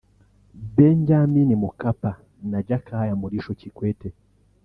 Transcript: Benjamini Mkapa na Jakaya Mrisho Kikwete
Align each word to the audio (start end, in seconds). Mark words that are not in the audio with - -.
Benjamini 0.53 1.55
Mkapa 1.55 2.15
na 2.43 2.63
Jakaya 2.63 3.15
Mrisho 3.15 3.53
Kikwete 3.53 4.13